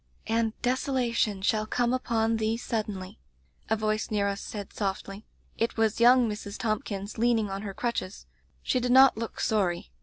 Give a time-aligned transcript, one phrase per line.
[0.27, 3.17] "*"^n</ desolation shall come upon thee suddenly^^^
[3.69, 5.25] a voice near us said sofdy.
[5.59, 6.57] It was young Mrs.
[6.57, 8.25] Thompkins, leaning on her crutches.
[8.63, 9.91] She did not look sorry.